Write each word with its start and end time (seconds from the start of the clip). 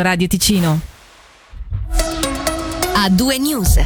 Radio 0.00 0.26
Ticino. 0.26 0.80
A 2.94 3.10
due 3.10 3.38
news. 3.38 3.78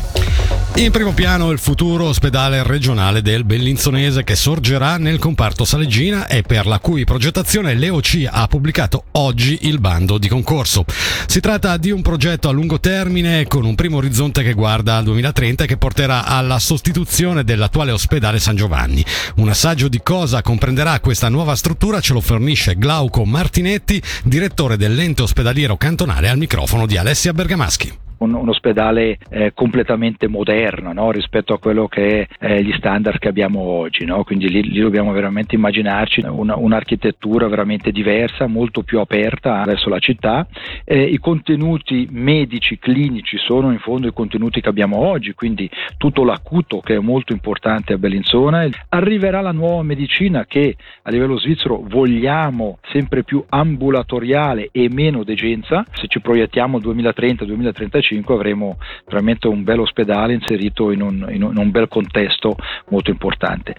In 0.76 0.90
primo 0.90 1.14
piano 1.14 1.52
il 1.52 1.58
futuro 1.58 2.04
ospedale 2.04 2.62
regionale 2.62 3.22
del 3.22 3.44
Bellinzonese 3.44 4.24
che 4.24 4.36
sorgerà 4.36 4.98
nel 4.98 5.18
comparto 5.18 5.64
Salegina 5.64 6.26
e 6.26 6.42
per 6.42 6.66
la 6.66 6.80
cui 6.80 7.04
progettazione 7.04 7.72
l'EOC 7.72 8.28
ha 8.30 8.46
pubblicato 8.46 9.04
oggi 9.12 9.60
il 9.62 9.78
bando 9.78 10.18
di 10.18 10.28
concorso. 10.28 10.84
Si 11.26 11.40
tratta 11.40 11.78
di 11.78 11.90
un 11.90 12.02
progetto 12.02 12.50
a 12.50 12.52
lungo 12.52 12.78
termine 12.78 13.46
con 13.46 13.64
un 13.64 13.74
primo 13.74 13.96
orizzonte 13.96 14.42
che 14.42 14.52
guarda 14.52 14.98
al 14.98 15.04
2030 15.04 15.64
e 15.64 15.66
che 15.66 15.78
porterà 15.78 16.26
alla 16.26 16.58
sostituzione 16.58 17.42
dell'attuale 17.42 17.92
ospedale 17.92 18.38
San 18.38 18.54
Giovanni. 18.54 19.02
Un 19.36 19.48
assaggio 19.48 19.88
di 19.88 20.02
cosa 20.02 20.42
comprenderà 20.42 21.00
questa 21.00 21.30
nuova 21.30 21.56
struttura 21.56 22.00
ce 22.00 22.12
lo 22.12 22.20
fornisce 22.20 22.76
Glauco 22.76 23.24
Martinetti, 23.24 24.00
direttore 24.24 24.76
dell'ente 24.76 25.22
ospedaliero 25.22 25.78
cantonale 25.78 26.28
al 26.28 26.36
microfono 26.36 26.84
di 26.84 26.98
Alessia 26.98 27.32
Bergamaschi 27.32 28.04
un, 28.18 28.34
un 28.34 28.48
ospedale 28.48 29.18
eh, 29.28 29.52
completamente 29.54 30.28
moderno 30.28 30.92
no? 30.92 31.10
rispetto 31.10 31.52
a 31.52 31.58
quello 31.58 31.88
che 31.88 32.22
è 32.22 32.28
eh, 32.46 32.62
gli 32.62 32.72
standard 32.72 33.18
che 33.18 33.28
abbiamo 33.28 33.60
oggi, 33.60 34.04
no? 34.04 34.24
quindi 34.24 34.48
lì, 34.48 34.62
lì, 34.62 34.80
dobbiamo 34.80 35.12
veramente 35.12 35.54
immaginarci 35.54 36.24
una, 36.26 36.56
un'architettura 36.56 37.48
veramente 37.48 37.90
diversa, 37.90 38.46
molto 38.46 38.82
più 38.82 39.00
aperta 39.00 39.62
verso 39.64 39.88
la 39.88 39.98
città. 39.98 40.46
Eh, 40.84 41.02
I 41.02 41.18
contenuti 41.18 42.08
medici, 42.10 42.78
clinici 42.78 43.36
sono 43.38 43.72
in 43.72 43.78
fondo 43.78 44.06
i 44.06 44.12
contenuti 44.12 44.60
che 44.60 44.68
abbiamo 44.68 44.98
oggi, 44.98 45.34
quindi 45.34 45.68
tutto 45.96 46.24
l'acuto 46.24 46.80
che 46.80 46.94
è 46.94 47.00
molto 47.00 47.32
importante 47.32 47.92
a 47.92 47.98
Bellinzona. 47.98 48.68
Arriverà 48.90 49.40
la 49.40 49.52
nuova 49.52 49.82
medicina 49.82 50.44
che 50.46 50.76
a 51.02 51.10
livello 51.10 51.38
svizzero 51.38 51.82
vogliamo 51.86 52.78
sempre 52.92 53.24
più 53.24 53.44
ambulatoriale 53.48 54.68
e 54.72 54.88
meno 54.90 55.24
degenza, 55.24 55.84
se 55.92 56.06
ci 56.06 56.20
proiettiamo 56.20 56.76
al 56.78 56.82
2030-2035 56.82 58.05
2025 58.06 58.34
avremo 58.34 58.78
veramente 59.04 59.48
un 59.48 59.62
bel 59.64 59.80
ospedale 59.80 60.34
inserito 60.34 60.90
in 60.90 61.02
un, 61.02 61.26
in 61.30 61.42
un 61.42 61.70
bel 61.70 61.88
contesto 61.88 62.56
molto 62.88 63.10
importante. 63.10 63.74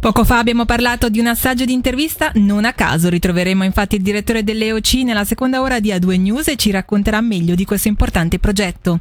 Poco 0.00 0.24
fa 0.24 0.38
abbiamo 0.38 0.66
parlato 0.66 1.08
di 1.08 1.18
un 1.18 1.28
assaggio 1.28 1.64
di 1.64 1.72
intervista, 1.72 2.30
non 2.34 2.66
a 2.66 2.74
caso 2.74 3.08
ritroveremo 3.08 3.64
infatti 3.64 3.96
il 3.96 4.02
direttore 4.02 4.44
dell'EOC 4.44 4.94
nella 4.96 5.24
seconda 5.24 5.62
ora 5.62 5.80
di 5.80 5.90
A2 5.90 6.20
News 6.20 6.48
e 6.48 6.56
ci 6.56 6.70
racconterà 6.70 7.20
meglio 7.22 7.54
di 7.54 7.64
questo 7.64 7.88
importante 7.88 8.38
progetto. 8.38 9.00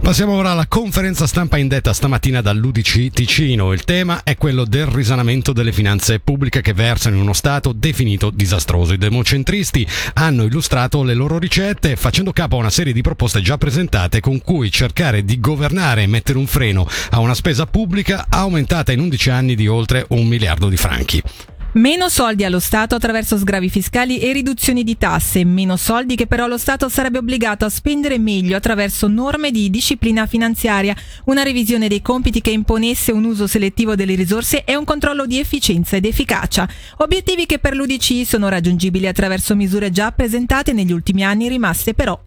Passiamo 0.00 0.32
ora 0.32 0.50
alla 0.50 0.66
conferenza 0.66 1.26
stampa 1.26 1.56
indetta 1.56 1.92
stamattina 1.92 2.40
dall'Udc 2.40 3.10
Ticino. 3.10 3.72
Il 3.72 3.84
tema 3.84 4.22
è 4.22 4.36
quello 4.36 4.64
del 4.64 4.86
risanamento 4.86 5.52
delle 5.52 5.72
finanze 5.72 6.20
pubbliche 6.20 6.60
che 6.60 6.72
versano 6.72 7.16
in 7.16 7.22
uno 7.22 7.32
stato 7.32 7.72
definito 7.72 8.30
disastroso. 8.30 8.92
I 8.92 8.98
democentristi 8.98 9.86
hanno 10.14 10.44
illustrato 10.44 11.02
le 11.02 11.14
loro 11.14 11.38
ricette 11.38 11.96
facendo 11.96 12.32
capo 12.32 12.56
a 12.56 12.60
una 12.60 12.70
serie 12.70 12.92
di 12.92 13.00
proposte 13.00 13.40
già 13.40 13.58
presentate 13.58 14.20
con 14.20 14.40
cui 14.40 14.70
cercare 14.70 15.24
di 15.24 15.40
governare 15.40 16.02
e 16.02 16.06
mettere 16.06 16.38
un 16.38 16.46
freno 16.46 16.86
a 17.10 17.18
una 17.18 17.34
spesa 17.34 17.66
pubblica 17.66 18.26
aumentata 18.28 18.92
in 18.92 19.00
11 19.00 19.30
anni 19.30 19.54
di 19.54 19.66
oltre 19.66 20.04
un 20.10 20.26
miliardo 20.26 20.68
di 20.68 20.76
franchi. 20.76 21.22
Meno 21.76 22.08
soldi 22.08 22.42
allo 22.42 22.58
Stato 22.58 22.94
attraverso 22.94 23.36
sgravi 23.36 23.68
fiscali 23.68 24.18
e 24.18 24.32
riduzioni 24.32 24.82
di 24.82 24.96
tasse, 24.96 25.44
meno 25.44 25.76
soldi 25.76 26.16
che 26.16 26.26
però 26.26 26.46
lo 26.46 26.56
Stato 26.56 26.88
sarebbe 26.88 27.18
obbligato 27.18 27.66
a 27.66 27.68
spendere 27.68 28.18
meglio 28.18 28.56
attraverso 28.56 29.08
norme 29.08 29.50
di 29.50 29.68
disciplina 29.68 30.24
finanziaria, 30.24 30.96
una 31.26 31.42
revisione 31.42 31.86
dei 31.86 32.00
compiti 32.00 32.40
che 32.40 32.48
imponesse 32.48 33.12
un 33.12 33.24
uso 33.24 33.46
selettivo 33.46 33.94
delle 33.94 34.14
risorse 34.14 34.64
e 34.64 34.74
un 34.74 34.84
controllo 34.84 35.26
di 35.26 35.38
efficienza 35.38 35.96
ed 35.96 36.06
efficacia. 36.06 36.66
Obiettivi 36.96 37.44
che 37.44 37.58
per 37.58 37.74
l'UDC 37.74 38.24
sono 38.24 38.48
raggiungibili 38.48 39.06
attraverso 39.06 39.54
misure 39.54 39.90
già 39.90 40.12
presentate 40.12 40.72
negli 40.72 40.92
ultimi 40.92 41.24
anni 41.24 41.46
rimaste 41.46 41.92
però 41.92 42.18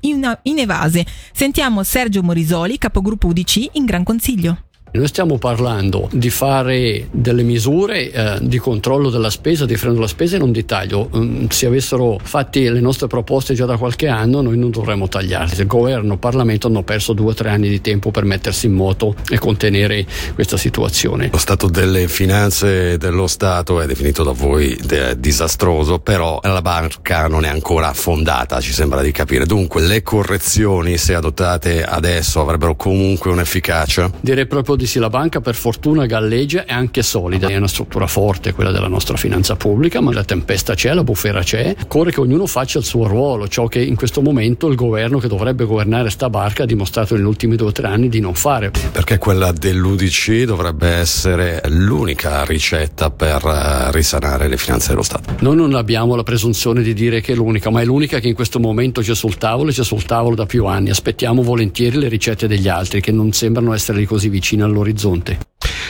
inevase. 0.43 1.07
Sentiamo 1.33 1.81
Sergio 1.81 2.21
Morisoli, 2.21 2.77
capogruppo 2.77 3.25
UDC 3.25 3.69
in 3.71 3.85
Gran 3.85 4.03
Consiglio. 4.03 4.68
Noi 4.91 5.07
stiamo 5.07 5.37
parlando 5.37 6.09
di 6.11 6.31
fare 6.31 7.07
delle 7.11 7.43
misure 7.43 8.11
eh, 8.11 8.37
di 8.41 8.57
controllo 8.57 9.11
della 9.11 9.29
spesa, 9.29 9.65
di 9.65 9.75
freno 9.75 9.93
della 9.93 10.07
spesa 10.07 10.35
e 10.35 10.39
non 10.39 10.51
di 10.51 10.65
taglio. 10.65 11.09
Mm, 11.15 11.45
se 11.49 11.67
avessero 11.67 12.17
fatti 12.21 12.67
le 12.67 12.79
nostre 12.79 13.05
proposte 13.05 13.53
già 13.53 13.65
da 13.65 13.77
qualche 13.77 14.07
anno, 14.07 14.41
noi 14.41 14.57
non 14.57 14.71
dovremmo 14.71 15.07
tagliarle. 15.07 15.61
Il 15.61 15.67
governo 15.67 16.09
e 16.09 16.13
il 16.13 16.19
Parlamento 16.19 16.67
hanno 16.67 16.81
perso 16.81 17.13
due 17.13 17.31
o 17.31 17.33
tre 17.35 17.49
anni 17.49 17.69
di 17.69 17.81
tempo 17.81 18.09
per 18.09 18.25
mettersi 18.25 18.65
in 18.65 18.73
moto 18.73 19.13
e 19.29 19.37
contenere 19.37 20.07
questa 20.33 20.57
situazione. 20.57 21.29
Lo 21.31 21.37
stato 21.37 21.67
delle 21.67 22.07
finanze 22.07 22.97
dello 22.97 23.27
Stato 23.27 23.81
è 23.81 23.85
definito 23.85 24.23
da 24.23 24.31
voi 24.31 24.75
disastroso, 25.17 25.99
però 25.99 26.39
la 26.41 26.63
banca 26.63 27.27
non 27.27 27.45
è 27.45 27.49
ancora 27.49 27.89
affondata, 27.89 28.59
ci 28.59 28.73
sembra 28.73 29.03
di 29.03 29.11
capire. 29.11 29.45
Dunque, 29.45 29.81
le 29.81 30.01
correzioni, 30.01 30.97
se 30.97 31.13
adottate 31.13 31.83
adesso, 31.83 32.41
avrebbero 32.41 32.75
comunque 32.75 33.29
un'efficacia? 33.29 34.11
Direi 34.19 34.47
proprio 34.47 34.77
di 34.79 34.87
sì, 34.87 34.97
la 34.97 35.09
banca 35.09 35.41
per 35.41 35.55
fortuna 35.55 36.05
galleggia 36.05 36.63
è 36.63 36.71
anche 36.71 37.03
solida, 37.03 37.49
è 37.49 37.57
una 37.57 37.67
struttura 37.67 38.07
forte 38.07 38.53
quella 38.53 38.71
della 38.71 38.87
nostra 38.87 39.17
finanza 39.17 39.57
pubblica, 39.57 39.99
ma 39.99 40.13
la 40.13 40.23
tempesta 40.23 40.73
c'è, 40.73 40.93
la 40.93 41.03
bufera 41.03 41.43
c'è, 41.43 41.75
occorre 41.83 42.11
che 42.11 42.21
ognuno 42.21 42.47
faccia 42.47 42.79
il 42.79 42.85
suo 42.85 43.05
ruolo, 43.05 43.49
ciò 43.49 43.67
che 43.67 43.81
in 43.81 43.97
questo 43.97 44.21
momento 44.21 44.67
il 44.67 44.75
governo 44.75 45.19
che 45.19 45.27
dovrebbe 45.27 45.65
governare 45.65 46.09
sta 46.09 46.29
barca 46.29 46.63
ha 46.63 46.65
dimostrato 46.65 47.15
negli 47.15 47.25
ultimi 47.25 47.57
due 47.57 47.67
o 47.67 47.71
tre 47.73 47.87
anni 47.87 48.07
di 48.07 48.21
non 48.21 48.35
fare. 48.35 48.71
Perché 48.91 49.17
quella 49.17 49.51
dell'UDC 49.51 50.43
dovrebbe 50.43 50.87
essere 50.87 51.61
l'unica 51.67 52.45
ricetta 52.45 53.09
per 53.09 53.43
eh, 53.45 53.91
risanare 53.91 54.47
le 54.47 54.55
finanze 54.55 54.89
dello 54.91 55.03
Stato. 55.03 55.35
Noi 55.39 55.57
non 55.57 55.73
abbiamo 55.73 56.15
la 56.15 56.23
presunzione 56.23 56.81
di 56.81 56.93
dire 56.93 57.19
che 57.19 57.33
è 57.33 57.35
l'unica, 57.35 57.69
ma 57.69 57.81
è 57.81 57.85
l'unica 57.85 58.19
che 58.19 58.29
in 58.29 58.33
questo 58.33 58.61
momento 58.61 59.01
c'è 59.01 59.13
sul 59.13 59.37
tavolo 59.37 59.71
e 59.71 59.73
c'è 59.73 59.83
sul 59.83 60.05
tavolo 60.05 60.35
da 60.35 60.45
più 60.45 60.67
anni. 60.67 60.89
Aspettiamo 60.89 61.41
volentieri 61.41 61.97
le 61.97 62.07
ricette 62.07 62.47
degli 62.47 62.69
altri 62.69 63.01
che 63.01 63.11
non 63.11 63.33
sembrano 63.33 63.73
essere 63.73 64.05
così 64.05 64.29
vicine 64.29 64.67
all'orizzonte. 64.69 65.37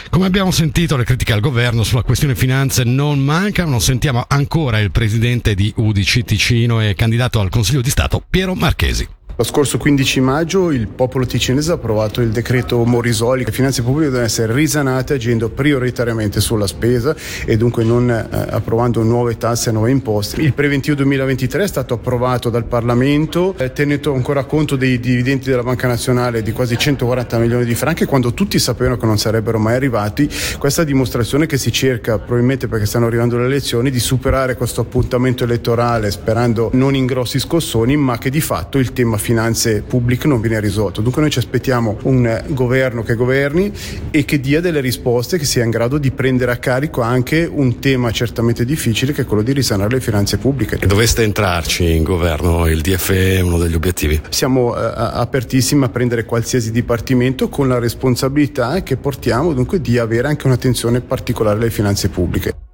Come 0.09 0.25
abbiamo 0.25 0.51
sentito, 0.51 0.97
le 0.97 1.03
critiche 1.03 1.33
al 1.33 1.39
governo 1.39 1.83
sulla 1.83 2.01
questione 2.01 2.35
finanze 2.35 2.83
non 2.83 3.19
mancano. 3.19 3.79
Sentiamo 3.79 4.25
ancora 4.27 4.79
il 4.79 4.91
presidente 4.91 5.53
di 5.53 5.71
UDC 5.75 6.23
Ticino 6.23 6.81
e 6.81 6.95
candidato 6.95 7.39
al 7.39 7.49
Consiglio 7.49 7.81
di 7.81 7.91
Stato, 7.91 8.23
Piero 8.27 8.55
Marchesi. 8.55 9.07
Lo 9.39 9.45
scorso 9.45 9.77
15 9.77 10.19
maggio 10.19 10.69
il 10.69 10.89
popolo 10.89 11.25
ticinese 11.25 11.71
ha 11.71 11.75
approvato 11.75 12.19
il 12.19 12.27
decreto 12.27 12.83
Morisoli 12.83 13.45
le 13.45 13.53
finanze 13.53 13.81
pubbliche 13.81 14.07
devono 14.07 14.25
essere 14.25 14.51
risanate 14.51 15.13
agendo 15.13 15.47
prioritariamente 15.47 16.41
sulla 16.41 16.67
spesa 16.67 17.15
e 17.45 17.55
dunque 17.55 17.85
non 17.85 18.09
eh, 18.09 18.27
approvando 18.49 19.01
nuove 19.01 19.37
tasse 19.37 19.69
e 19.69 19.71
nuove 19.71 19.91
imposte. 19.91 20.41
Il 20.41 20.51
preventivo 20.51 20.97
2023 20.97 21.63
è 21.63 21.67
stato 21.67 21.93
approvato 21.93 22.49
dal 22.49 22.65
Parlamento, 22.65 23.55
eh, 23.57 23.71
tenuto 23.71 24.13
ancora 24.13 24.43
conto 24.43 24.75
dei 24.75 24.99
dividendi 24.99 25.45
della 25.45 25.63
Banca 25.63 25.87
Nazionale 25.87 26.41
di 26.41 26.51
quasi 26.51 26.77
140 26.77 27.37
milioni 27.37 27.63
di 27.63 27.75
franchi 27.75 28.03
quando 28.03 28.33
tutti 28.33 28.59
sapevano 28.59 28.97
che 28.97 29.05
non 29.05 29.17
sarebbero 29.17 29.57
mai 29.57 29.75
arrivati. 29.75 30.29
Questa 30.57 30.83
dimostrazione 30.83 31.45
che 31.45 31.57
si 31.57 31.71
cerca, 31.71 32.17
probabilmente 32.17 32.67
perché 32.67 32.85
stanno 32.85 33.05
arrivando 33.05 33.37
le 33.37 33.45
elezioni, 33.45 33.89
di 33.89 34.01
superare 34.01 34.57
questo 34.57 34.81
appuntamento 34.81 35.45
elettorale 35.45 36.11
sperando 36.11 36.71
non 36.73 36.93
in 36.93 37.05
grossi 37.05 37.39
scossoni, 37.39 37.95
ma 37.95 38.17
che 38.17 38.29
di 38.29 38.41
fatto 38.41 38.77
il 38.79 38.91
tema 38.91 39.11
finanziario 39.11 39.27
finanze 39.29 39.83
pubbliche 39.83 40.27
non 40.27 40.41
viene 40.41 40.59
risolto. 40.59 41.01
Dunque 41.01 41.21
noi 41.21 41.29
ci 41.29 41.37
aspettiamo 41.37 41.99
un 42.03 42.43
governo 42.47 43.03
che 43.03 43.13
governi 43.13 43.71
e 44.09 44.25
che 44.25 44.39
dia 44.39 44.59
delle 44.59 44.79
risposte, 44.79 45.37
che 45.37 45.45
sia 45.45 45.63
in 45.63 45.69
grado 45.69 45.99
di 45.99 46.09
prendere 46.09 46.51
a 46.51 46.57
carico 46.57 47.01
anche 47.01 47.47
un 47.49 47.77
tema 47.77 48.09
certamente 48.09 48.65
difficile 48.65 49.13
che 49.13 49.21
è 49.21 49.25
quello 49.25 49.43
di 49.43 49.53
risanare 49.53 49.91
le 49.91 49.99
finanze 49.99 50.39
pubbliche. 50.39 50.79
E 50.79 50.87
doveste 50.87 51.21
entrarci 51.21 51.95
in 51.95 52.01
governo, 52.01 52.65
il 52.67 52.81
DFE 52.81 53.35
è 53.35 53.41
uno 53.41 53.59
degli 53.59 53.75
obiettivi? 53.75 54.19
Siamo 54.29 54.75
eh, 54.75 54.79
apertissimi 54.81 55.83
a 55.83 55.89
prendere 55.89 56.25
qualsiasi 56.25 56.71
dipartimento 56.71 57.49
con 57.49 57.67
la 57.67 57.77
responsabilità 57.77 58.81
che 58.81 58.97
portiamo 58.97 59.53
dunque 59.53 59.79
di 59.79 59.99
avere 59.99 60.27
anche 60.27 60.47
un'attenzione 60.47 61.01
particolare 61.01 61.59
alle 61.59 61.69
finanze 61.69 62.09
pubbliche. 62.09 62.68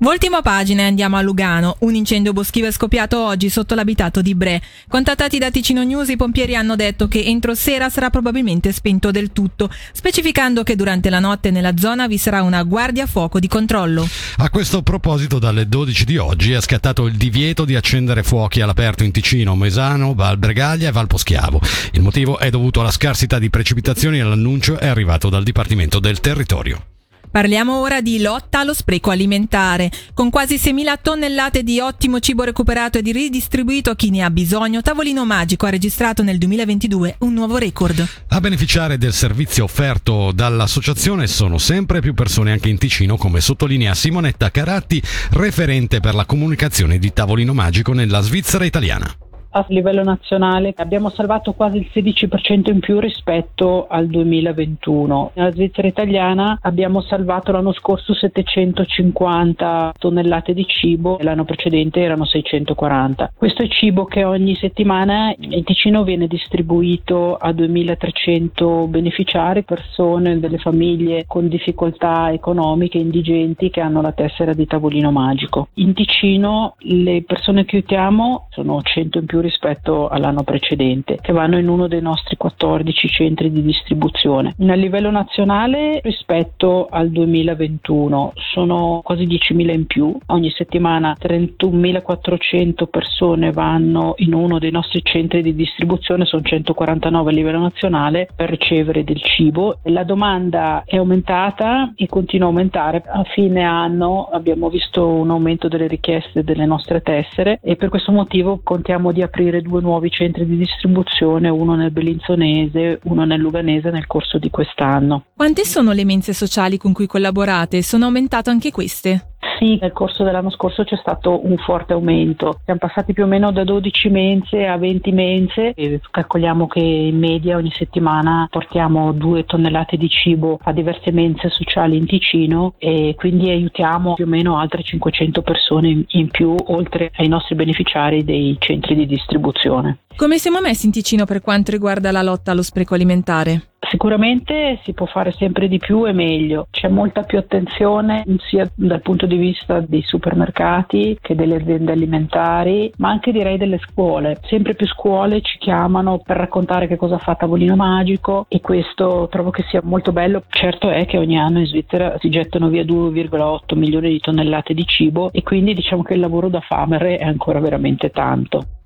Voltima 0.00 0.42
pagina 0.42 0.82
e 0.82 0.86
andiamo 0.86 1.16
a 1.16 1.22
Lugano. 1.22 1.74
Un 1.80 1.96
incendio 1.96 2.32
boschivo 2.32 2.68
è 2.68 2.70
scoppiato 2.70 3.20
oggi 3.20 3.48
sotto 3.48 3.74
l'abitato 3.74 4.22
di 4.22 4.36
Bre. 4.36 4.62
Contattati 4.86 5.38
da 5.38 5.50
Ticino 5.50 5.82
News, 5.82 6.08
i 6.08 6.16
pompieri 6.16 6.54
hanno 6.54 6.76
detto 6.76 7.08
che 7.08 7.24
entro 7.24 7.56
sera 7.56 7.90
sarà 7.90 8.08
probabilmente 8.08 8.70
spento 8.70 9.10
del 9.10 9.32
tutto, 9.32 9.68
specificando 9.92 10.62
che 10.62 10.76
durante 10.76 11.10
la 11.10 11.18
notte 11.18 11.50
nella 11.50 11.76
zona 11.76 12.06
vi 12.06 12.16
sarà 12.16 12.42
una 12.42 12.62
guardia 12.62 13.06
fuoco 13.06 13.40
di 13.40 13.48
controllo. 13.48 14.08
A 14.36 14.50
questo 14.50 14.82
proposito, 14.82 15.40
dalle 15.40 15.66
12 15.66 16.04
di 16.04 16.16
oggi 16.16 16.52
è 16.52 16.60
scattato 16.60 17.06
il 17.06 17.16
divieto 17.16 17.64
di 17.64 17.74
accendere 17.74 18.22
fuochi 18.22 18.60
all'aperto 18.60 19.02
in 19.02 19.10
Ticino, 19.10 19.56
Mesano, 19.56 20.14
Val 20.14 20.38
Bregaglia 20.38 20.88
e 20.88 20.92
Val 20.92 21.08
Poschiavo. 21.08 21.60
Il 21.92 22.02
motivo 22.02 22.38
è 22.38 22.50
dovuto 22.50 22.80
alla 22.80 22.92
scarsità 22.92 23.40
di 23.40 23.50
precipitazioni 23.50 24.20
e 24.20 24.22
l'annuncio 24.22 24.78
è 24.78 24.86
arrivato 24.86 25.28
dal 25.28 25.42
Dipartimento 25.42 25.98
del 25.98 26.20
Territorio. 26.20 26.87
Parliamo 27.30 27.80
ora 27.80 28.00
di 28.00 28.20
lotta 28.20 28.60
allo 28.60 28.74
spreco 28.74 29.10
alimentare. 29.10 29.90
Con 30.14 30.30
quasi 30.30 30.56
6.000 30.56 30.96
tonnellate 31.02 31.62
di 31.62 31.78
ottimo 31.80 32.20
cibo 32.20 32.44
recuperato 32.44 32.98
e 32.98 33.02
ridistribuito 33.02 33.90
a 33.90 33.96
chi 33.96 34.10
ne 34.10 34.22
ha 34.22 34.30
bisogno, 34.30 34.82
Tavolino 34.82 35.24
Magico 35.24 35.66
ha 35.66 35.70
registrato 35.70 36.22
nel 36.22 36.38
2022 36.38 37.16
un 37.20 37.34
nuovo 37.34 37.58
record. 37.58 38.06
A 38.28 38.40
beneficiare 38.40 38.98
del 38.98 39.12
servizio 39.12 39.64
offerto 39.64 40.32
dall'associazione 40.32 41.26
sono 41.26 41.58
sempre 41.58 42.00
più 42.00 42.14
persone 42.14 42.52
anche 42.52 42.68
in 42.68 42.78
Ticino, 42.78 43.16
come 43.16 43.40
sottolinea 43.40 43.94
Simonetta 43.94 44.50
Caratti, 44.50 45.02
referente 45.30 46.00
per 46.00 46.14
la 46.14 46.24
comunicazione 46.24 46.98
di 46.98 47.12
Tavolino 47.12 47.52
Magico 47.52 47.92
nella 47.92 48.20
Svizzera 48.20 48.64
italiana. 48.64 49.27
A 49.50 49.64
livello 49.68 50.02
nazionale 50.02 50.74
abbiamo 50.76 51.08
salvato 51.08 51.54
quasi 51.54 51.78
il 51.78 51.90
16% 51.90 52.70
in 52.70 52.80
più 52.80 53.00
rispetto 53.00 53.86
al 53.88 54.06
2021. 54.06 55.30
Nella 55.34 55.52
Svizzera 55.52 55.88
italiana 55.88 56.58
abbiamo 56.60 57.00
salvato 57.00 57.50
l'anno 57.50 57.72
scorso 57.72 58.12
750 58.12 59.94
tonnellate 59.98 60.52
di 60.52 60.66
cibo 60.66 61.18
e 61.18 61.24
l'anno 61.24 61.46
precedente 61.46 62.00
erano 62.00 62.26
640. 62.26 63.32
Questo 63.34 63.62
è 63.62 63.68
cibo 63.68 64.04
che 64.04 64.22
ogni 64.24 64.54
settimana 64.54 65.34
in 65.38 65.64
Ticino 65.64 66.04
viene 66.04 66.26
distribuito 66.26 67.34
a 67.36 67.50
2300 67.52 68.86
beneficiari, 68.88 69.62
persone 69.62 70.40
delle 70.40 70.58
famiglie 70.58 71.24
con 71.26 71.48
difficoltà 71.48 72.30
economiche, 72.30 72.98
indigenti 72.98 73.70
che 73.70 73.80
hanno 73.80 74.02
la 74.02 74.12
tessera 74.12 74.52
di 74.52 74.66
tavolino 74.66 75.10
magico. 75.10 75.68
In 75.74 75.94
Ticino 75.94 76.74
le 76.80 77.22
persone 77.22 77.64
che 77.64 77.76
aiutiamo 77.76 78.48
sono 78.50 78.82
100 78.82 79.18
in 79.18 79.26
più 79.38 79.40
rispetto 79.40 80.08
all'anno 80.08 80.42
precedente, 80.42 81.18
che 81.20 81.32
vanno 81.32 81.58
in 81.58 81.68
uno 81.68 81.86
dei 81.86 82.02
nostri 82.02 82.36
14 82.36 83.08
centri 83.08 83.50
di 83.50 83.62
distribuzione. 83.62 84.54
A 84.58 84.74
livello 84.74 85.10
nazionale 85.10 86.00
rispetto 86.02 86.88
al 86.90 87.10
2021 87.10 88.32
sono 88.52 89.00
quasi 89.02 89.24
10.000 89.24 89.72
in 89.72 89.86
più, 89.86 90.16
ogni 90.26 90.50
settimana 90.50 91.16
31.400 91.18 92.86
persone 92.90 93.52
vanno 93.52 94.14
in 94.18 94.34
uno 94.34 94.58
dei 94.58 94.70
nostri 94.70 95.00
centri 95.02 95.42
di 95.42 95.54
distribuzione, 95.54 96.24
sono 96.24 96.42
149 96.42 97.30
a 97.30 97.34
livello 97.34 97.60
nazionale 97.60 98.28
per 98.34 98.50
ricevere 98.50 99.04
del 99.04 99.20
cibo. 99.22 99.78
La 99.84 100.04
domanda 100.04 100.82
è 100.84 100.96
aumentata 100.96 101.92
e 101.96 102.06
continua 102.06 102.46
a 102.46 102.50
aumentare. 102.50 103.02
A 103.06 103.24
fine 103.24 103.62
anno 103.62 104.28
abbiamo 104.30 104.68
visto 104.68 105.06
un 105.06 105.30
aumento 105.30 105.68
delle 105.68 105.86
richieste 105.86 106.44
delle 106.44 106.66
nostre 106.66 107.00
tessere 107.02 107.60
e 107.62 107.76
per 107.76 107.88
questo 107.88 108.12
motivo 108.12 108.60
contiamo 108.62 109.12
di 109.12 109.22
aprire 109.28 109.62
due 109.62 109.80
nuovi 109.80 110.10
centri 110.10 110.44
di 110.44 110.56
distribuzione, 110.56 111.48
uno 111.48 111.74
nel 111.74 111.92
Bellinzonese, 111.92 113.00
uno 113.04 113.24
nel 113.24 113.40
Luganese 113.40 113.90
nel 113.90 114.06
corso 114.06 114.38
di 114.38 114.50
quest'anno. 114.50 115.24
Quante 115.36 115.64
sono 115.64 115.92
le 115.92 116.04
mense 116.04 116.32
sociali 116.32 116.76
con 116.76 116.92
cui 116.92 117.06
collaborate? 117.06 117.82
Sono 117.82 118.06
aumentate 118.06 118.50
anche 118.50 118.70
queste? 118.70 119.36
Sì, 119.58 119.76
nel 119.80 119.92
corso 119.92 120.22
dell'anno 120.22 120.50
scorso 120.50 120.84
c'è 120.84 120.96
stato 120.96 121.44
un 121.44 121.56
forte 121.56 121.92
aumento. 121.92 122.60
Siamo 122.62 122.78
passati 122.78 123.12
più 123.12 123.24
o 123.24 123.26
meno 123.26 123.50
da 123.50 123.64
12 123.64 124.08
mense 124.08 124.66
a 124.66 124.76
20 124.76 125.10
mense 125.10 125.72
e 125.74 126.00
calcoliamo 126.08 126.68
che 126.68 126.78
in 126.78 127.18
media 127.18 127.56
ogni 127.56 127.72
settimana 127.72 128.46
portiamo 128.48 129.10
due 129.10 129.44
tonnellate 129.44 129.96
di 129.96 130.08
cibo 130.08 130.60
a 130.62 130.72
diverse 130.72 131.10
mense 131.10 131.50
sociali 131.50 131.96
in 131.96 132.06
Ticino 132.06 132.74
e 132.78 133.16
quindi 133.16 133.50
aiutiamo 133.50 134.14
più 134.14 134.26
o 134.26 134.28
meno 134.28 134.58
altre 134.58 134.84
500 134.84 135.42
persone 135.42 136.04
in 136.06 136.28
più 136.28 136.54
oltre 136.66 137.10
ai 137.16 137.26
nostri 137.26 137.56
beneficiari 137.56 138.22
dei 138.22 138.54
centri 138.60 138.94
di 138.94 139.06
distribuzione. 139.06 139.98
Come 140.18 140.38
siamo 140.38 140.60
messi 140.60 140.86
in 140.86 140.90
Ticino 140.90 141.26
per 141.26 141.40
quanto 141.40 141.70
riguarda 141.70 142.10
la 142.10 142.22
lotta 142.22 142.50
allo 142.50 142.62
spreco 142.62 142.94
alimentare? 142.94 143.68
Sicuramente 143.88 144.80
si 144.82 144.92
può 144.92 145.06
fare 145.06 145.30
sempre 145.30 145.68
di 145.68 145.78
più 145.78 146.08
e 146.08 146.12
meglio, 146.12 146.66
c'è 146.72 146.88
molta 146.88 147.22
più 147.22 147.38
attenzione 147.38 148.24
sia 148.48 148.68
dal 148.74 149.00
punto 149.00 149.26
di 149.26 149.36
vista 149.36 149.78
dei 149.78 150.02
supermercati 150.02 151.16
che 151.20 151.36
delle 151.36 151.54
aziende 151.54 151.92
alimentari, 151.92 152.92
ma 152.96 153.10
anche 153.10 153.30
direi 153.30 153.58
delle 153.58 153.78
scuole. 153.78 154.40
Sempre 154.42 154.74
più 154.74 154.88
scuole 154.88 155.40
ci 155.40 155.56
chiamano 155.58 156.18
per 156.18 156.36
raccontare 156.36 156.88
che 156.88 156.96
cosa 156.96 157.18
fa 157.18 157.36
Tavolino 157.36 157.76
Magico 157.76 158.46
e 158.48 158.60
questo 158.60 159.28
trovo 159.30 159.50
che 159.50 159.64
sia 159.70 159.82
molto 159.84 160.10
bello. 160.10 160.42
Certo 160.48 160.90
è 160.90 161.06
che 161.06 161.16
ogni 161.16 161.38
anno 161.38 161.60
in 161.60 161.66
Svizzera 161.66 162.16
si 162.18 162.28
gettano 162.28 162.66
via 162.66 162.82
2,8 162.82 163.78
milioni 163.78 164.08
di 164.08 164.18
tonnellate 164.18 164.74
di 164.74 164.84
cibo 164.84 165.30
e 165.30 165.44
quindi 165.44 165.74
diciamo 165.74 166.02
che 166.02 166.14
il 166.14 166.20
lavoro 166.20 166.48
da 166.48 166.60
fame 166.60 166.98
è 166.98 167.24
ancora 167.24 167.60
veramente 167.60 168.10
tanto. 168.10 168.77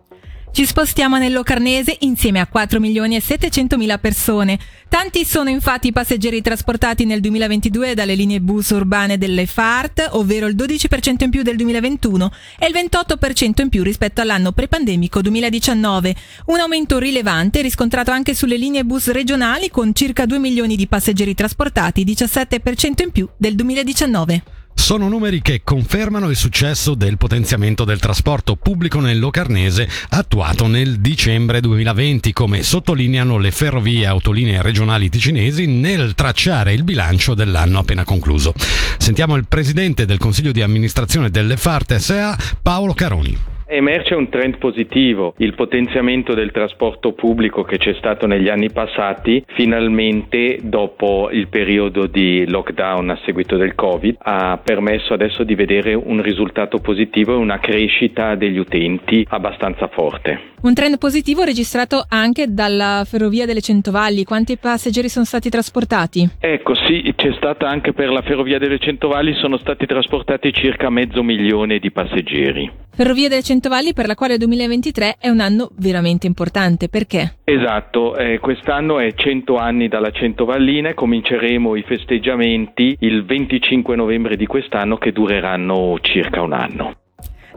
Ci 0.53 0.67
spostiamo 0.67 1.17
nel 1.17 1.33
Locarnese 1.33 1.97
insieme 2.01 2.39
a 2.39 2.47
4 2.47 2.79
milioni 2.79 3.17
e 3.17 3.23
700 3.23 3.79
mila 3.79 3.97
persone. 3.97 4.59
Tanti 4.87 5.25
sono 5.25 5.49
infatti 5.49 5.87
i 5.87 5.93
passeggeri 5.93 6.43
trasportati 6.43 7.07
nel 7.07 7.21
2022 7.21 7.95
dalle 7.95 8.15
linee 8.15 8.39
bus 8.39 8.69
urbane 8.69 9.17
delle 9.17 9.47
FART, 9.47 10.11
ovvero 10.11 10.47
il 10.47 10.55
12% 10.55 11.25
in 11.25 11.31
più 11.31 11.41
del 11.41 11.57
2021 11.57 12.31
e 12.59 12.67
il 12.67 12.75
28% 12.75 13.63
in 13.63 13.71
più 13.71 13.83
rispetto 13.83 14.21
all'anno 14.21 14.53
prepandemico 14.53 15.23
2019. 15.23 16.15
Un 16.49 16.61
aumento 16.61 16.99
rilevante 16.99 17.63
riscontrato 17.63 18.11
anche 18.11 18.35
sulle 18.35 18.59
linee 18.59 18.85
bus 18.85 19.11
regionali 19.11 19.71
con 19.71 19.95
circa 19.95 20.27
2 20.27 20.39
milioni 20.39 20.77
di 20.77 20.87
passeggeri 20.87 21.35
trasportati, 21.35 22.05
17% 22.05 23.03
in 23.05 23.11
più 23.11 23.27
del 23.39 23.55
2019. 23.55 24.62
Sono 24.75 25.09
numeri 25.09 25.41
che 25.41 25.63
confermano 25.63 26.29
il 26.29 26.37
successo 26.37 26.95
del 26.95 27.17
potenziamento 27.17 27.85
del 27.85 28.01
trasporto 28.01 28.57
pubblico 28.57 29.01
nel 29.01 29.19
Locarnese 29.19 29.89
attuato 30.11 30.67
nel 30.67 30.99
dicembre 31.01 31.61
2020, 31.61 32.33
come 32.33 32.63
sottolineano 32.63 33.39
le 33.39 33.51
ferrovie 33.51 34.07
autolinee 34.07 34.61
regionali 34.61 35.09
ticinesi 35.09 35.67
nel 35.67 36.15
tracciare 36.15 36.73
il 36.73 36.85
bilancio 36.85 37.35
dell'anno 37.35 37.79
appena 37.79 38.05
concluso. 38.05 38.53
Sentiamo 38.99 39.37
il 39.37 39.47
presidente 39.47 40.05
del 40.05 40.19
Consiglio 40.19 40.53
di 40.53 40.63
amministrazione 40.63 41.31
delle 41.31 41.57
FART 41.57 41.97
SA, 41.97 42.37
Paolo 42.61 42.95
Caroni. 42.95 43.52
Emerge 43.75 44.15
un 44.15 44.29
trend 44.29 44.59
positivo, 44.59 45.33
il 45.39 45.55
potenziamento 45.55 46.35
del 46.35 46.51
trasporto 46.51 47.15
pubblico 47.15 47.63
che 47.63 47.79
c'è 47.79 47.95
stato 47.95 48.27
negli 48.27 48.51
anni 48.51 48.71
passati, 48.71 49.43
finalmente 49.55 50.59
dopo 50.61 51.31
il 51.33 51.49
periodo 51.49 52.07
di 52.07 52.47
lockdown 52.47 53.09
a 53.09 53.19
seguito 53.25 53.57
del 53.57 53.75
Covid, 53.75 54.17
ha 54.19 54.61
permesso 54.63 55.15
adesso 55.15 55.43
di 55.43 55.55
vedere 55.55 55.95
un 55.95 56.21
risultato 56.21 56.81
positivo 56.81 57.33
e 57.33 57.37
una 57.37 57.61
crescita 57.61 58.35
degli 58.35 58.59
utenti 58.59 59.27
abbastanza 59.31 59.89
forte. 59.89 60.51
Un 60.63 60.75
trend 60.75 60.99
positivo 60.99 61.43
registrato 61.43 62.05
anche 62.07 62.53
dalla 62.53 63.05
Ferrovia 63.05 63.47
delle 63.47 63.63
Centovalli. 63.63 64.23
Quanti 64.23 64.59
passeggeri 64.59 65.09
sono 65.09 65.25
stati 65.25 65.49
trasportati? 65.49 66.29
Ecco, 66.39 66.75
sì, 66.75 67.13
c'è 67.17 67.33
stata 67.37 67.67
anche 67.67 67.93
per 67.93 68.11
la 68.11 68.23
Ferrovia 68.23 68.59
delle 68.59 68.79
Centovalli, 68.79 69.35
sono 69.35 69.57
stati 69.57 69.87
trasportati 69.87 70.53
circa 70.53 70.89
mezzo 70.89 71.23
milione 71.25 71.79
di 71.79 71.91
passeggeri. 71.91 72.71
Ferrovia 72.95 73.29
delle 73.29 73.43
Centovalli 73.43 73.61
per 73.95 74.07
la 74.07 74.15
quale 74.15 74.35
il 74.35 74.39
2023 74.39 75.17
è 75.19 75.29
un 75.29 75.41
anno 75.41 75.71
veramente 75.79 76.27
importante, 76.27 76.89
perché? 76.89 77.37
Esatto, 77.45 78.17
eh, 78.17 78.39
quest'anno 78.39 78.99
è 78.99 79.13
100 79.15 79.57
anni 79.57 79.89
dalla 79.89 80.11
Centovallina 80.11 80.91
e 80.91 80.95
cominceremo 80.95 81.77
i 81.77 81.83
festeggiamenti 81.83 82.97
il 83.01 83.25
25 83.25 83.97
novembre 83.97 84.37
di 84.37 84.47
quest'anno 84.47 84.97
che 84.97 85.13
dureranno 85.13 85.99
circa 86.01 86.43
un 86.43 86.53
anno. 86.53 87.02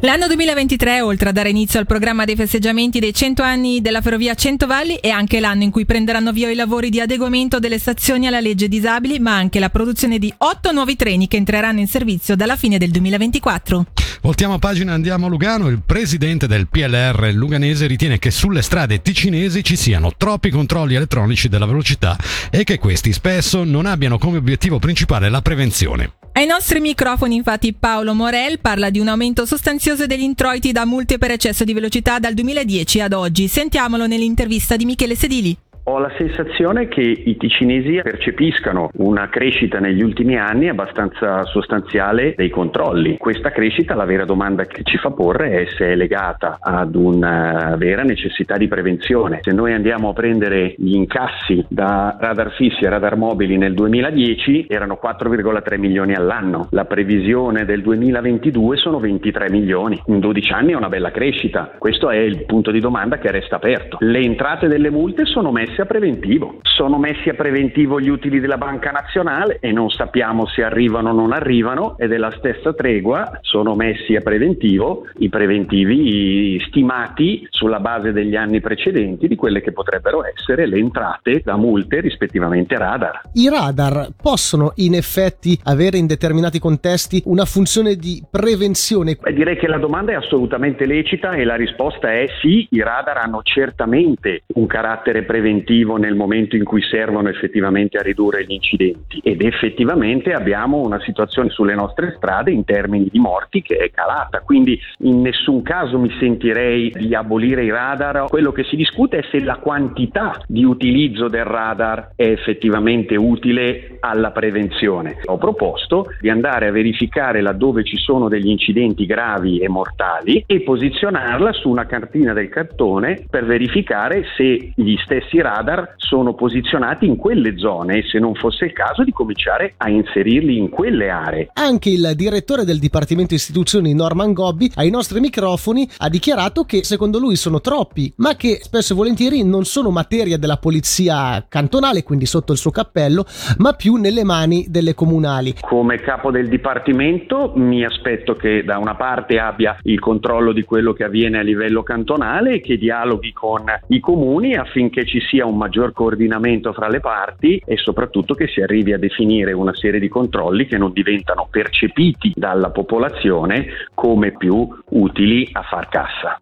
L'anno 0.02 0.28
2023, 0.28 1.00
oltre 1.00 1.30
a 1.30 1.32
dare 1.32 1.50
inizio 1.50 1.80
al 1.80 1.86
programma 1.86 2.26
dei 2.26 2.36
festeggiamenti 2.36 3.00
dei 3.00 3.14
100 3.14 3.42
anni 3.42 3.80
della 3.80 4.02
ferrovia 4.02 4.36
Centovalli, 4.36 5.00
è 5.00 5.08
anche 5.08 5.40
l'anno 5.40 5.64
in 5.64 5.72
cui 5.72 5.86
prenderanno 5.86 6.34
via 6.34 6.50
i 6.50 6.56
lavori 6.56 6.90
di 6.90 7.00
adeguamento 7.00 7.60
delle 7.60 7.80
stazioni 7.80 8.28
alla 8.28 8.42
legge 8.42 8.68
disabili, 8.68 9.20
ma 9.20 9.38
anche 9.38 9.58
la 9.58 9.70
produzione 9.70 10.20
di 10.20 10.32
8 10.38 10.74
nuovi 10.74 10.98
treni 10.98 11.30
che 11.30 11.38
entreranno 11.38 11.80
in 11.80 11.88
servizio 11.88 12.36
dalla 12.36 12.58
fine 12.58 12.78
del 12.78 12.92
2024. 12.92 13.86
Voltiamo 14.22 14.60
pagina 14.60 14.92
e 14.92 14.96
andiamo 14.96 15.28
a 15.28 15.30
Lugano. 15.30 15.70
Il 15.70 15.82
presidente 15.86 16.46
del 16.46 16.68
PLR 16.68 17.32
luganese 17.34 17.88
ritiene 17.88 18.20
che 18.20 18.32
sulle 18.32 18.64
strade 18.64 19.02
ticinesi 19.02 19.64
ci 19.64 19.78
siano 19.78 20.12
troppi 20.18 20.50
controlli 20.50 20.96
elettronici 20.96 21.48
della 21.48 21.66
velocità 21.66 22.18
e 22.52 22.66
che 22.66 22.80
questi 22.80 23.14
spesso 23.14 23.64
non 23.64 23.86
abbiano 23.86 24.18
come 24.18 24.38
obiettivo 24.38 24.78
principale 24.78 25.30
la 25.30 25.42
prevenzione. 25.42 26.16
Ai 26.38 26.46
nostri 26.46 26.82
microfoni 26.82 27.34
infatti 27.34 27.72
Paolo 27.72 28.14
Morel 28.14 28.60
parla 28.60 28.90
di 28.90 29.00
un 29.00 29.08
aumento 29.08 29.46
sostanzioso 29.86 30.08
degli 30.08 30.24
introiti 30.24 30.72
da 30.72 30.84
multe 30.84 31.20
per 31.20 31.30
eccesso 31.30 31.64
di 31.64 31.74
velocità 31.74 32.18
dal 32.18 32.34
2010 32.34 33.02
ad 33.02 33.14
oggi. 33.14 33.48
Sentiamolo 33.48 34.08
nell'intervista 34.08 34.76
di 34.76 34.86
Michele 34.86 35.16
Sedili. 35.16 35.56
Ho 35.88 36.00
la 36.00 36.12
sensazione 36.18 36.88
che 36.88 37.02
i 37.02 37.38
ticinesi 37.38 38.00
percepiscano 38.02 38.90
una 38.96 39.30
crescita 39.30 39.78
negli 39.78 40.02
ultimi 40.02 40.36
anni 40.36 40.68
abbastanza 40.68 41.44
sostanziale 41.46 42.34
dei 42.36 42.50
controlli. 42.50 43.18
Questa 43.18 43.52
crescita, 43.52 43.94
la 43.94 44.06
vera 44.06 44.26
domanda 44.26 44.66
che 44.66 44.82
ci 44.82 44.98
fa 44.98 45.12
porre 45.12 45.62
è 45.62 45.66
se 45.78 45.92
è 45.92 45.96
legata 45.96 46.58
ad 46.60 46.96
una 46.96 47.76
vera 47.78 48.02
necessità 48.02 48.58
di 48.58 48.68
prevenzione. 48.68 49.42
Se 49.44 49.52
noi 49.52 49.74
andiamo 49.74 50.10
a 50.10 50.14
prendere 50.14 50.74
gli 50.76 50.96
incassi 50.96 51.64
da 51.70 52.18
radar 52.20 52.54
fissi 52.54 52.84
e 52.84 52.90
radar 52.90 53.16
mobili 53.16 53.56
nel 53.56 53.76
2010 53.76 54.66
erano 54.68 55.00
4,3 55.00 55.78
milioni 55.78 56.16
all'anno, 56.16 56.68
la 56.72 56.86
previsione 56.86 57.64
del 57.64 57.84
2022 57.84 58.78
sono 58.78 59.00
23 59.00 59.52
milioni. 59.52 60.02
In 60.08 60.20
12 60.20 60.52
anni 60.52 60.72
è 60.72 60.76
una 60.76 60.90
bella 60.90 61.12
crescita. 61.12 61.76
Questo 61.78 62.10
è 62.10 62.18
il 62.18 62.46
punto 62.46 62.72
di 62.72 62.80
domanda 62.80 63.20
che 63.20 63.30
resta 63.30 63.58
aperto. 63.58 63.98
Le 64.00 64.22
entrate 64.22 64.68
delle 64.68 64.90
multe 64.90 65.26
sono 65.26 65.52
messe 65.52 65.74
messe 65.76 65.82
a 65.82 65.86
preventivo. 65.86 66.60
Sono 66.62 66.98
messi 66.98 67.30
a 67.30 67.34
preventivo 67.34 68.00
gli 68.00 68.10
utili 68.10 68.40
della 68.40 68.58
Banca 68.58 68.92
Nazionale 68.92 69.58
e 69.60 69.72
non 69.72 69.90
sappiamo 69.90 70.46
se 70.48 70.64
arrivano 70.64 71.10
o 71.10 71.14
non 71.14 71.34
arrivano 71.34 71.98
e 71.98 72.08
della 72.08 72.32
stessa 72.38 72.74
tregua 72.74 73.40
sono 73.42 73.76
messi 73.76 74.16
a 74.16 74.22
preventivo 74.22 75.08
i 75.20 75.30
preventivi 75.30 76.60
stimati 76.68 77.46
sulla 77.50 77.80
base 77.80 78.12
degli 78.12 78.36
anni 78.36 78.62
precedenti 78.62 79.28
di 79.28 79.36
quelle 79.36 79.62
che 79.62 79.72
potrebbero 79.72 80.24
essere 80.26 80.66
le 80.66 80.78
entrate 80.78 81.42
da 81.44 81.56
multe 81.58 82.00
rispettivamente 82.00 82.78
radar. 82.78 83.22
I 83.34 83.50
radar 83.50 84.10
possono 84.22 84.74
in 84.76 84.96
effetti 84.96 85.60
avere 85.64 85.98
in 85.98 86.08
determinati 86.08 86.60
contesti 86.60 87.22
una 87.26 87.46
funzione 87.46 87.96
di 87.96 88.22
prevenzione? 88.30 89.18
Beh, 89.20 89.34
direi 89.34 89.58
che 89.58 89.68
la 89.68 89.78
domanda 89.78 90.12
è 90.12 90.16
assolutamente 90.16 90.86
lecita 90.86 91.32
e 91.32 91.44
la 91.44 91.56
risposta 91.56 92.12
è 92.12 92.26
sì, 92.42 92.68
i 92.72 92.82
radar 92.82 93.18
hanno 93.18 93.42
certamente 93.44 94.44
un 94.56 94.68
carattere 94.68 95.24
preventivo 95.24 95.64
nel 95.98 96.16
momento 96.16 96.56
in 96.56 96.64
cui 96.64 96.82
servono 96.82 97.30
effettivamente 97.30 97.98
a 97.98 98.02
ridurre 98.02 98.46
gli 98.46 98.54
incidenti. 98.54 99.20
Ed 99.24 99.42
effettivamente 99.42 100.34
abbiamo 100.34 100.78
una 100.78 101.00
situazione 101.02 101.50
sulle 101.50 101.74
nostre 101.74 102.14
strade 102.18 102.52
in 102.52 102.64
termini 102.64 103.08
di 103.12 103.20
morti 103.20 103.62
che 103.62 103.78
è 103.78 103.90
calata, 103.92 104.42
quindi 104.42 104.80
in 105.00 105.22
nessun 105.22 105.64
caso 105.64 105.98
mi 105.98 106.12
sentirei 106.20 106.92
di 106.92 107.16
abolire 107.16 107.64
i 107.64 107.72
radar, 107.72 108.26
quello 108.28 108.52
che 108.52 108.64
si 108.64 108.76
discute 108.76 109.20
è 109.20 109.26
se 109.32 109.44
la 109.44 109.56
quantità 109.58 110.42
di 110.48 110.64
utilizzo 110.64 111.28
del 111.28 111.46
radar 111.46 112.12
è 112.16 112.28
effettivamente 112.28 113.16
utile 113.16 113.98
alla 114.00 114.32
prevenzione. 114.32 115.18
Ho 115.26 115.38
proposto 115.38 116.06
di 116.20 116.30
andare 116.30 116.68
a 116.68 116.72
verificare 116.72 117.42
laddove 117.42 117.84
ci 117.84 117.98
sono 117.98 118.28
degli 118.28 118.50
incidenti 118.50 119.06
gravi 119.06 119.60
e 119.60 119.68
mortali 119.68 120.44
e 120.46 120.62
posizionarla 120.62 121.54
su 121.54 121.70
una 121.70 121.86
cartina 121.86 122.34
del 122.34 122.50
cartone 122.50 123.26
per 123.30 123.46
verificare 123.46 124.26
se 124.36 124.74
gli 124.76 124.96
stessi 124.98 125.42
radar 125.42 125.55
sono 125.98 126.34
posizionati 126.34 127.06
in 127.06 127.16
quelle 127.16 127.58
zone 127.58 127.98
e 127.98 128.04
se 128.08 128.20
non 128.20 128.34
fosse 128.36 128.66
il 128.66 128.74
caso 128.74 129.04
di 129.04 129.12
cominciare 129.12 129.74
a 129.78 129.90
inserirli 129.90 130.58
in 130.58 130.70
quelle 130.70 131.10
aree. 131.10 131.50
Anche 131.54 131.90
il 131.90 132.14
direttore 132.16 132.66
del 132.66 132.80
Dipartimento 132.80 133.34
Istituzioni 133.34 133.94
Norman 133.94 134.34
Gobbi 134.34 134.72
ai 134.76 134.90
nostri 134.90 135.20
microfoni 135.20 135.88
ha 136.00 136.10
dichiarato 136.10 136.64
che 136.64 136.84
secondo 136.84 137.20
lui 137.20 137.36
sono 137.36 137.62
troppi, 137.62 138.12
ma 138.18 138.36
che 138.36 138.60
spesso 138.62 138.94
e 138.94 138.96
volentieri 138.96 139.44
non 139.44 139.66
sono 139.66 139.90
materia 139.90 140.38
della 140.38 140.58
polizia 140.58 141.46
cantonale, 141.48 142.04
quindi 142.04 142.26
sotto 142.26 142.52
il 142.52 142.58
suo 142.58 142.72
cappello, 142.72 143.26
ma 143.58 143.74
più 143.74 143.96
nelle 143.96 144.24
mani 144.24 144.66
delle 144.70 144.94
comunali. 144.94 145.56
Come 145.62 145.98
capo 145.98 146.32
del 146.32 146.48
Dipartimento 146.50 147.54
mi 147.56 147.84
aspetto 147.84 148.34
che 148.36 148.64
da 148.64 148.78
una 148.78 148.96
parte 148.96 149.40
abbia 149.40 149.78
il 149.84 150.00
controllo 150.00 150.52
di 150.52 150.64
quello 150.64 150.94
che 150.94 151.04
avviene 151.04 151.40
a 151.40 151.42
livello 151.42 151.84
cantonale 151.84 152.56
e 152.56 152.62
che 152.62 152.78
dialoghi 152.78 153.34
con 153.34 153.64
i 153.88 154.00
comuni 154.00 154.56
affinché 154.56 155.06
ci 155.06 155.20
sia 155.22 155.45
un 155.46 155.58
maggior 155.58 155.94
coordinamento 155.94 156.74
fra 156.74 156.88
le 156.88 157.00
parti 157.00 157.62
e 157.66 157.78
soprattutto 157.78 158.34
che 158.34 158.48
si 158.48 158.62
arrivi 158.62 158.94
a 158.94 158.98
definire 158.98 159.54
una 159.54 159.76
serie 159.76 160.00
di 160.00 160.08
controlli 160.08 160.66
che 160.66 160.78
non 160.78 160.92
diventano 160.92 161.48
percepiti 161.50 162.34
dalla 162.36 162.70
popolazione 162.72 163.68
come 163.94 164.36
più 164.36 164.68
utili 164.90 165.50
a 165.52 165.62
far 165.62 165.90
cassa. 165.90 166.38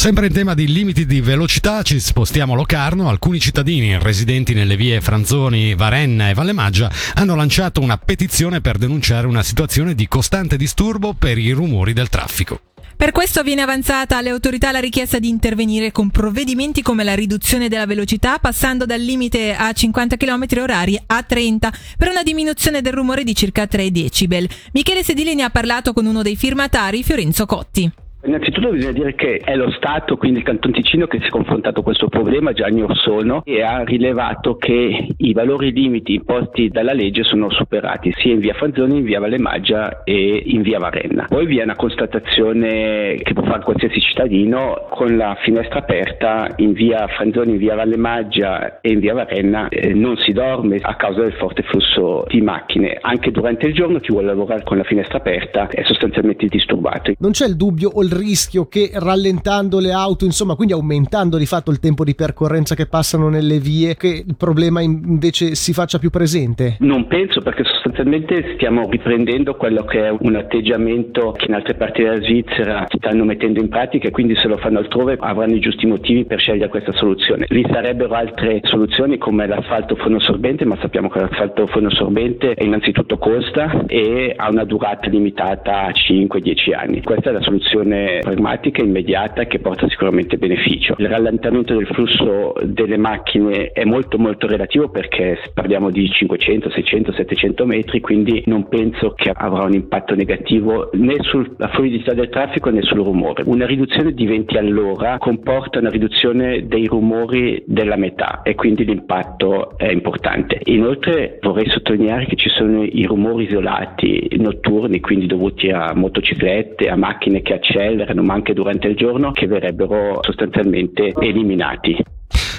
Sempre 0.00 0.26
in 0.26 0.32
tema 0.32 0.54
di 0.54 0.66
limiti 0.66 1.04
di 1.04 1.20
velocità 1.20 1.82
ci 1.82 2.00
spostiamo 2.00 2.54
a 2.54 2.56
Locarno. 2.56 3.08
Alcuni 3.08 3.38
cittadini 3.38 3.98
residenti 3.98 4.54
nelle 4.54 4.76
vie 4.76 5.00
Franzoni, 5.02 5.74
Varenna 5.74 6.30
e 6.30 6.34
Valle 6.34 6.52
Maggia 6.52 6.90
hanno 7.14 7.34
lanciato 7.34 7.80
una 7.82 7.98
petizione 7.98 8.62
per 8.62 8.78
denunciare 8.78 9.26
una 9.26 9.42
situazione 9.42 9.94
di 9.94 10.08
costante 10.08 10.56
disturbo 10.56 11.12
per 11.12 11.36
i 11.36 11.50
rumori 11.50 11.92
del 11.92 12.08
traffico. 12.08 12.60
Per 13.00 13.12
questo 13.12 13.42
viene 13.42 13.62
avanzata 13.62 14.18
alle 14.18 14.28
autorità 14.28 14.72
la 14.72 14.78
richiesta 14.78 15.18
di 15.18 15.30
intervenire 15.30 15.90
con 15.90 16.10
provvedimenti 16.10 16.82
come 16.82 17.02
la 17.02 17.14
riduzione 17.14 17.70
della 17.70 17.86
velocità 17.86 18.38
passando 18.38 18.84
dal 18.84 19.00
limite 19.00 19.54
a 19.54 19.72
50 19.72 20.18
km 20.18 20.44
orari 20.58 21.00
a 21.06 21.22
30 21.22 21.72
per 21.96 22.10
una 22.10 22.22
diminuzione 22.22 22.82
del 22.82 22.92
rumore 22.92 23.24
di 23.24 23.34
circa 23.34 23.66
3 23.66 23.90
decibel. 23.90 24.46
Michele 24.72 25.02
Sedili 25.02 25.34
ne 25.34 25.44
ha 25.44 25.50
parlato 25.50 25.94
con 25.94 26.04
uno 26.04 26.20
dei 26.20 26.36
firmatari, 26.36 27.02
Fiorenzo 27.02 27.46
Cotti. 27.46 27.90
Innanzitutto 28.22 28.70
bisogna 28.70 28.92
dire 28.92 29.14
che 29.14 29.36
è 29.36 29.56
lo 29.56 29.70
Stato, 29.70 30.16
quindi 30.16 30.40
il 30.40 30.44
Canton 30.44 30.72
Ticino, 30.72 31.06
che 31.06 31.18
si 31.20 31.26
è 31.26 31.30
confrontato 31.30 31.82
con 31.82 31.84
questo 31.84 32.08
problema 32.08 32.52
già 32.52 32.66
anni 32.66 32.82
or 32.82 32.94
sono 32.96 33.42
e 33.44 33.62
ha 33.62 33.82
rilevato 33.82 34.56
che 34.56 35.08
i 35.16 35.32
valori 35.32 35.72
limiti 35.72 36.14
imposti 36.14 36.68
dalla 36.68 36.92
legge 36.92 37.22
sono 37.22 37.50
superati 37.50 38.12
sia 38.18 38.32
in 38.32 38.40
via 38.40 38.52
Franzoni, 38.54 38.98
in 38.98 39.04
via 39.04 39.20
Valle 39.20 39.38
Maggia 39.38 40.02
e 40.04 40.42
in 40.44 40.60
via 40.60 40.78
Varenna. 40.78 41.24
Poi 41.28 41.46
vi 41.46 41.58
è 41.58 41.62
una 41.62 41.76
constatazione 41.76 43.16
che 43.22 43.32
può 43.32 43.42
fare 43.44 43.62
qualsiasi 43.62 44.00
cittadino 44.00 44.86
con 44.90 45.16
la 45.16 45.36
finestra 45.40 45.78
aperta 45.78 46.52
in 46.56 46.72
via 46.72 47.06
Franzoni, 47.08 47.52
in 47.52 47.58
via 47.58 47.74
Valle 47.74 47.96
Maggia 47.96 48.80
e 48.80 48.90
in 48.92 49.00
via 49.00 49.14
Varenna 49.14 49.68
eh, 49.68 49.94
non 49.94 50.16
si 50.18 50.32
dorme 50.32 50.78
a 50.80 50.94
causa 50.96 51.22
del 51.22 51.32
forte 51.34 51.62
flusso 51.62 52.24
di 52.28 52.42
macchine. 52.42 52.98
Anche 53.00 53.30
durante 53.30 53.66
il 53.66 53.74
giorno 53.74 53.98
chi 53.98 54.12
vuole 54.12 54.26
lavorare 54.26 54.62
con 54.62 54.76
la 54.76 54.84
finestra 54.84 55.18
aperta 55.18 55.68
è 55.68 55.82
sostanzialmente 55.84 56.46
disturbato. 56.46 57.14
Non 57.18 57.30
c'è 57.30 57.46
il 57.46 57.56
dubbio 57.56 57.90
o 57.92 58.02
il 58.02 58.09
rischio 58.10 58.66
che 58.66 58.90
rallentando 58.92 59.78
le 59.78 59.92
auto, 59.92 60.24
insomma, 60.24 60.54
quindi 60.54 60.72
aumentando 60.72 61.36
di 61.36 61.46
fatto 61.46 61.70
il 61.70 61.80
tempo 61.80 62.04
di 62.04 62.14
percorrenza 62.14 62.74
che 62.74 62.86
passano 62.86 63.28
nelle 63.28 63.58
vie, 63.58 63.96
che 63.96 64.24
il 64.26 64.36
problema 64.36 64.80
invece 64.80 65.54
si 65.54 65.72
faccia 65.72 65.98
più 65.98 66.10
presente? 66.10 66.76
Non 66.80 67.06
penso 67.06 67.40
perché 67.40 67.64
sostanzialmente 67.64 68.54
stiamo 68.54 68.88
riprendendo 68.88 69.54
quello 69.54 69.84
che 69.84 70.06
è 70.06 70.10
un 70.16 70.36
atteggiamento 70.36 71.32
che 71.32 71.46
in 71.46 71.54
altre 71.54 71.74
parti 71.74 72.02
della 72.02 72.20
Svizzera 72.20 72.86
stanno 72.88 73.24
mettendo 73.24 73.60
in 73.60 73.68
pratica 73.68 74.08
e 74.08 74.10
quindi 74.10 74.36
se 74.36 74.48
lo 74.48 74.56
fanno 74.56 74.78
altrove 74.78 75.16
avranno 75.18 75.54
i 75.54 75.60
giusti 75.60 75.86
motivi 75.86 76.24
per 76.24 76.38
scegliere 76.38 76.68
questa 76.68 76.92
soluzione. 76.92 77.46
Vi 77.48 77.66
sarebbero 77.70 78.14
altre 78.14 78.60
soluzioni 78.64 79.18
come 79.18 79.46
l'asfalto 79.46 79.96
fonosorbente, 79.96 80.64
ma 80.64 80.76
sappiamo 80.80 81.08
che 81.08 81.20
l'asfalto 81.20 81.66
fonosorbente 81.66 82.54
innanzitutto 82.58 83.18
costa 83.18 83.84
e 83.86 84.34
ha 84.36 84.48
una 84.50 84.64
durata 84.64 85.08
limitata 85.08 85.86
a 85.86 85.90
5-10 85.90 86.74
anni. 86.74 87.02
Questa 87.02 87.30
è 87.30 87.32
la 87.32 87.42
soluzione 87.42 87.99
pragmatica, 88.20 88.82
immediata 88.82 89.44
che 89.44 89.58
porta 89.58 89.88
sicuramente 89.88 90.36
beneficio. 90.36 90.94
Il 90.98 91.08
rallentamento 91.08 91.74
del 91.74 91.86
flusso 91.86 92.54
delle 92.62 92.96
macchine 92.96 93.70
è 93.72 93.84
molto 93.84 94.18
molto 94.18 94.46
relativo 94.46 94.88
perché 94.88 95.38
parliamo 95.52 95.90
di 95.90 96.08
500, 96.08 96.70
600, 96.70 97.12
700 97.12 97.66
metri, 97.66 98.00
quindi 98.00 98.42
non 98.46 98.68
penso 98.68 99.12
che 99.12 99.30
avrà 99.34 99.64
un 99.64 99.74
impatto 99.74 100.14
negativo 100.14 100.90
né 100.94 101.16
sulla 101.20 101.68
fluidità 101.72 102.12
del 102.14 102.28
traffico 102.28 102.70
né 102.70 102.82
sul 102.82 102.98
rumore. 103.02 103.42
Una 103.46 103.66
riduzione 103.66 104.12
di 104.12 104.26
20 104.26 104.56
all'ora 104.56 105.18
comporta 105.18 105.78
una 105.78 105.90
riduzione 105.90 106.66
dei 106.66 106.86
rumori 106.86 107.62
della 107.66 107.96
metà 107.96 108.42
e 108.42 108.54
quindi 108.54 108.84
l'impatto 108.84 109.76
è 109.76 109.90
importante. 109.90 110.60
Inoltre 110.64 111.38
vorrei 111.40 111.68
sottolineare 111.68 112.26
che 112.26 112.36
ci 112.36 112.48
sono 112.48 112.82
i 112.82 113.04
rumori 113.04 113.44
isolati 113.44 114.28
notturni, 114.38 115.00
quindi 115.00 115.26
dovuti 115.26 115.70
a 115.70 115.92
motociclette, 115.94 116.88
a 116.88 116.96
macchine 116.96 117.42
che 117.42 117.54
accelerano 117.54 117.89
accelerano 117.90 118.22
ma 118.22 118.34
anche 118.34 118.54
durante 118.54 118.86
il 118.88 118.96
giorno 118.96 119.32
che 119.32 119.46
verrebbero 119.46 120.20
sostanzialmente 120.22 121.12
eliminati. 121.20 121.96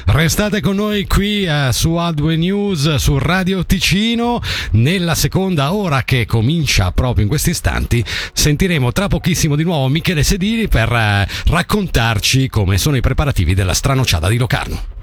Restate 0.07 0.59
con 0.59 0.75
noi 0.75 1.05
qui 1.05 1.45
eh, 1.45 1.69
su 1.71 1.91
A2 1.91 2.37
News, 2.37 2.95
su 2.95 3.17
Radio 3.17 3.65
Ticino. 3.65 4.41
Nella 4.71 5.15
seconda 5.15 5.73
ora 5.73 6.03
che 6.03 6.25
comincia 6.25 6.91
proprio 6.91 7.23
in 7.23 7.29
questi 7.29 7.51
istanti, 7.51 8.03
sentiremo 8.33 8.91
tra 8.91 9.07
pochissimo 9.07 9.55
di 9.55 9.63
nuovo 9.63 9.87
Michele 9.87 10.23
Sedili 10.23 10.67
per 10.67 10.91
eh, 10.91 11.27
raccontarci 11.49 12.49
come 12.49 12.77
sono 12.77 12.97
i 12.97 13.01
preparativi 13.01 13.53
della 13.53 13.73
stranociata 13.73 14.27
di 14.27 14.37
Locarno. 14.37 14.99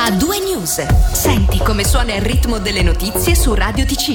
A2 0.00 0.50
News. 0.50 0.86
Senti 1.12 1.58
come 1.58 1.84
suona 1.84 2.14
il 2.14 2.22
ritmo 2.22 2.58
delle 2.58 2.82
notizie 2.82 3.34
su 3.34 3.52
Radio 3.52 3.84
Ticino. 3.84 4.08